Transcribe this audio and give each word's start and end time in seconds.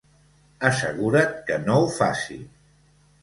Assegura't 0.69 1.35
que 1.49 1.59
no 1.67 1.77
ho 1.81 1.85
faci! 1.99 2.39